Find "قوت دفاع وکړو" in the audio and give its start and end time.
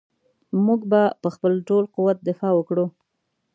1.95-2.85